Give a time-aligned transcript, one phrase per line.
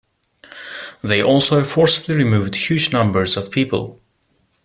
[1.03, 4.01] They also forcibly removed huge numbers of people.